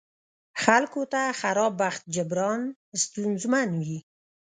خلکو 0.63 1.01
ته 1.13 1.21
خراب 1.39 1.73
بخت 1.81 2.03
جبران 2.15 2.61
ستونزمن 3.03 3.69
وي. 3.85 3.99